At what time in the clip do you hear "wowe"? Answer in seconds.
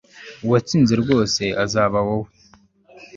2.07-2.29